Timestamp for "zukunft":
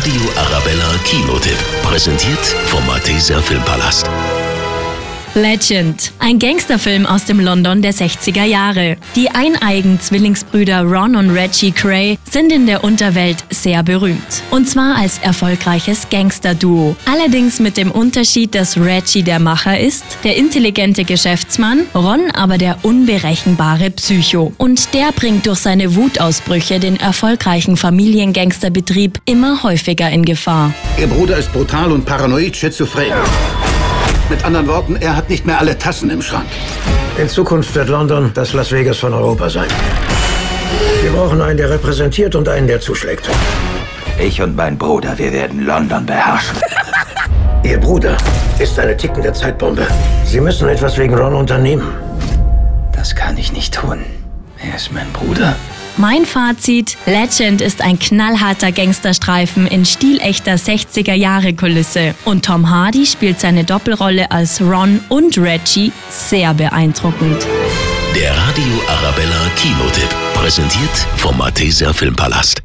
37.28-37.74